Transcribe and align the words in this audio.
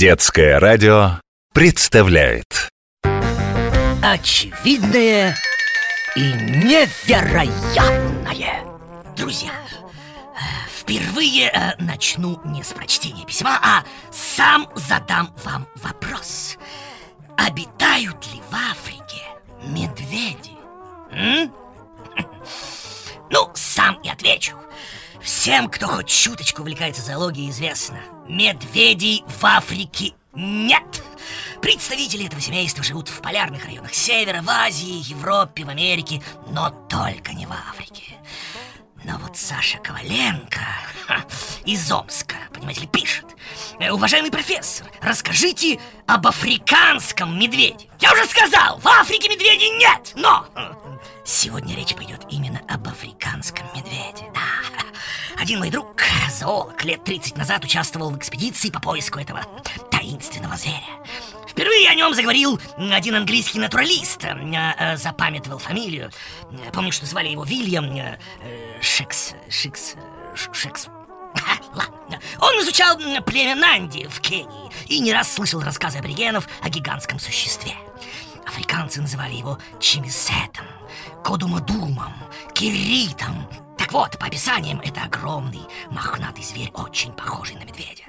Детское 0.00 0.58
радио 0.58 1.20
представляет 1.52 2.70
Очевидное 4.02 5.36
и 6.16 6.22
невероятное 6.22 8.64
Друзья, 9.14 9.50
э, 9.50 10.38
впервые 10.74 11.50
э, 11.50 11.74
начну 11.78 12.40
не 12.46 12.62
с 12.62 12.72
прочтения 12.72 13.26
письма, 13.26 13.60
а 13.62 13.84
сам 14.10 14.70
задам 14.74 15.34
вам 15.44 15.68
вопрос 15.82 16.56
Обитают 17.36 18.26
ли 18.32 18.40
в 18.50 18.54
Африке 18.54 19.22
медведи? 19.64 20.56
М? 21.10 21.52
Ну, 23.28 23.50
сам 23.54 24.00
и 24.02 24.08
отвечу 24.08 24.56
Всем, 25.30 25.68
кто 25.68 25.86
хоть 25.86 26.08
чуточку 26.08 26.62
увлекается 26.62 27.02
зоологией, 27.02 27.50
известно 27.50 28.00
Медведей 28.26 29.22
в 29.28 29.46
Африке 29.46 30.14
нет. 30.34 31.04
Представители 31.62 32.26
этого 32.26 32.40
семейства 32.40 32.82
живут 32.82 33.08
в 33.08 33.20
полярных 33.22 33.64
районах 33.64 33.94
Севера, 33.94 34.42
в 34.42 34.50
Азии, 34.50 35.08
Европе, 35.08 35.64
в 35.64 35.68
Америке 35.68 36.20
Но 36.48 36.70
только 36.88 37.32
не 37.32 37.46
в 37.46 37.52
Африке. 37.52 38.14
Но 39.04 39.18
вот 39.18 39.36
Саша 39.36 39.78
Коваленко 39.78 40.60
ха, 41.06 41.24
из 41.64 41.90
Омска, 41.92 42.36
понимаете 42.52 42.80
ли, 42.80 42.86
пишет. 42.88 43.24
«Э, 43.78 43.92
Уважаемый 43.92 44.32
профессор, 44.32 44.88
расскажите 45.00 45.78
об 46.08 46.26
африканском 46.26 47.38
медведе 47.38 47.88
Я 48.00 48.12
уже 48.12 48.26
сказал, 48.26 48.78
в 48.80 48.88
Африке 48.88 49.28
медведей 49.28 49.78
нет, 49.78 50.12
но 50.16 50.44
Сегодня 51.24 51.76
речь 51.76 51.94
пойдет 51.94 52.26
именно 52.30 52.60
об 52.68 52.88
африканском 52.88 53.64
медведе. 53.76 54.24
Да, 54.34 54.79
один 55.50 55.58
мой 55.58 55.70
друг, 55.70 56.00
зоолог, 56.30 56.84
лет 56.84 57.02
30 57.02 57.36
назад 57.36 57.64
участвовал 57.64 58.10
в 58.10 58.16
экспедиции 58.16 58.70
по 58.70 58.78
поиску 58.78 59.18
этого 59.18 59.44
таинственного 59.90 60.56
зверя. 60.56 60.78
Впервые 61.48 61.88
о 61.88 61.94
нем 61.96 62.14
заговорил 62.14 62.60
один 62.76 63.16
английский 63.16 63.58
натуралист 63.58 64.22
э, 64.22 64.28
э, 64.78 64.96
Запамятовал 64.96 65.58
фамилию. 65.58 66.12
Помню, 66.72 66.92
что 66.92 67.04
звали 67.04 67.30
его 67.30 67.42
Вильям 67.42 67.86
э, 67.96 68.16
Шекс... 68.80 69.34
Шекс... 69.48 69.96
Шекс... 70.52 70.86
Ладно. 71.74 72.20
Он 72.38 72.54
изучал 72.62 72.96
племя 73.26 73.56
Нанди 73.56 74.06
в 74.06 74.20
Кении 74.20 74.70
И 74.86 75.00
не 75.00 75.12
раз 75.12 75.32
слышал 75.34 75.60
рассказы 75.60 75.98
аборигенов 75.98 76.46
о 76.62 76.68
гигантском 76.68 77.18
существе. 77.18 77.74
Африканцы 78.46 79.00
называли 79.00 79.34
его 79.34 79.58
Чимисетом, 79.80 80.66
Кодумадумом, 81.24 82.14
Киритом 82.54 83.48
Так 83.90 83.94
вот, 83.94 84.18
по 84.20 84.26
описаниям, 84.26 84.78
это 84.84 85.02
огромный 85.02 85.66
мохнатый 85.90 86.44
зверь, 86.44 86.70
очень 86.74 87.10
похожий 87.10 87.56
на 87.56 87.64
медведя 87.64 88.04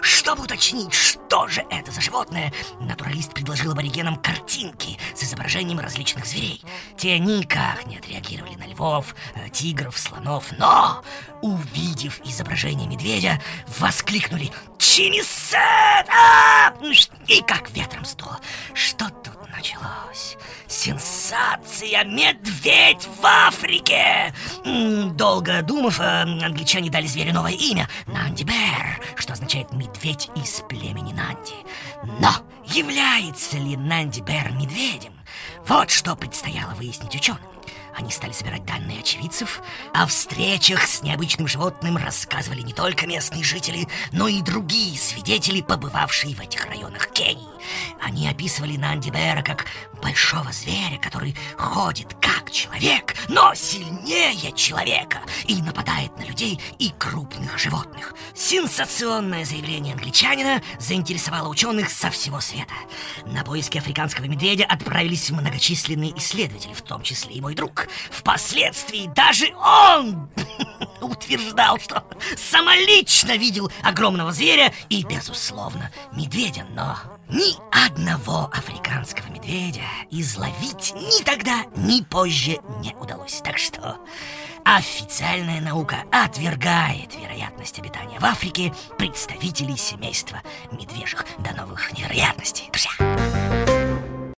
чтобы 0.00 0.44
уточнить, 0.44 0.92
что 0.92 1.48
же 1.48 1.64
это 1.70 1.90
за 1.90 2.00
животное, 2.00 2.52
натуралист 2.80 3.32
предложил 3.32 3.72
аборигенам 3.72 4.16
картинки 4.16 4.98
с 5.14 5.22
изображением 5.22 5.80
различных 5.80 6.26
зверей. 6.26 6.62
Те 6.96 7.18
никак 7.18 7.86
не 7.86 7.98
отреагировали 7.98 8.54
на 8.56 8.66
львов, 8.66 9.14
э, 9.34 9.48
тигров, 9.50 9.98
слонов, 9.98 10.46
но, 10.58 11.02
увидев 11.42 12.20
изображение 12.24 12.88
медведя, 12.88 13.40
воскликнули 13.78 14.50
«Чимисет!» 14.78 16.06
И 17.28 17.42
как 17.42 17.70
ветром 17.70 18.04
сдуло. 18.04 18.38
Что 18.74 19.08
тут 19.08 19.36
началось? 19.50 20.05
Сенсация! 21.26 22.04
Медведь 22.04 23.08
в 23.20 23.26
Африке! 23.26 24.32
Долго 25.14 25.60
думав, 25.62 25.98
э, 25.98 26.22
англичане 26.22 26.88
дали 26.88 27.06
зверю 27.06 27.34
новое 27.34 27.52
имя– 27.52 27.88
Нанди 28.06 28.44
Бэр, 28.44 29.00
что 29.16 29.32
означает 29.32 29.72
«медведь 29.72 30.30
из 30.36 30.62
племени 30.68 31.12
Нанди». 31.12 31.54
Но 32.20 32.30
является 32.66 33.56
ли 33.58 33.76
Нанди 33.76 34.20
Бэр 34.20 34.52
медведем? 34.52 35.14
Вот 35.66 35.90
что 35.90 36.14
предстояло 36.14 36.74
выяснить 36.74 37.16
ученым. 37.16 37.40
Они 37.96 38.10
стали 38.10 38.32
собирать 38.32 38.64
данные 38.66 39.00
очевидцев. 39.00 39.62
О 39.94 40.06
встречах 40.06 40.86
с 40.86 41.02
необычным 41.02 41.48
животным 41.48 41.96
рассказывали 41.96 42.60
не 42.60 42.74
только 42.74 43.06
местные 43.06 43.42
жители, 43.42 43.88
но 44.12 44.28
и 44.28 44.42
другие 44.42 44.98
свидетели, 44.98 45.62
побывавшие 45.62 46.34
в 46.34 46.40
этих 46.40 46.66
районах 46.66 47.08
Кении. 47.08 47.48
Они 48.02 48.28
описывали 48.28 48.76
Нанди 48.76 49.10
Бэра 49.10 49.42
как 49.42 49.64
большого 50.02 50.52
зверя, 50.52 50.98
который 51.00 51.34
ходит 51.56 52.14
как 52.20 52.45
человек, 52.56 53.14
но 53.28 53.54
сильнее 53.54 54.50
человека 54.52 55.20
и 55.46 55.60
нападает 55.60 56.16
на 56.16 56.22
людей 56.22 56.58
и 56.78 56.90
крупных 56.98 57.58
животных. 57.58 58.14
Сенсационное 58.34 59.44
заявление 59.44 59.92
англичанина 59.92 60.62
заинтересовало 60.78 61.48
ученых 61.48 61.90
со 61.90 62.10
всего 62.10 62.40
света. 62.40 62.72
На 63.26 63.44
поиски 63.44 63.76
африканского 63.76 64.24
медведя 64.24 64.64
отправились 64.64 65.28
многочисленные 65.28 66.16
исследователи, 66.16 66.72
в 66.72 66.80
том 66.80 67.02
числе 67.02 67.34
и 67.34 67.40
мой 67.42 67.54
друг. 67.54 67.88
Впоследствии 68.10 69.10
даже 69.14 69.54
он 69.56 70.30
утверждал, 71.02 71.78
что 71.78 72.04
самолично 72.36 73.36
видел 73.36 73.70
огромного 73.82 74.32
зверя 74.32 74.72
и, 74.88 75.04
безусловно, 75.04 75.92
медведя, 76.12 76.66
но 76.70 76.96
ни 77.28 77.56
одного 77.72 78.50
африканского 78.52 79.26
медведя 79.28 79.82
изловить 80.10 80.92
ни 80.94 81.22
тогда, 81.24 81.64
ни 81.76 82.02
позже 82.02 82.58
не 82.80 82.94
удалось. 82.94 83.40
Так 83.42 83.58
что 83.58 83.98
официальная 84.64 85.60
наука 85.60 86.04
отвергает 86.12 87.14
вероятность 87.14 87.78
обитания 87.78 88.18
в 88.18 88.24
Африке 88.24 88.72
представителей 88.98 89.76
семейства 89.76 90.42
медвежьих. 90.70 91.24
До 91.38 91.54
новых 91.54 91.92
невероятностей! 91.92 92.70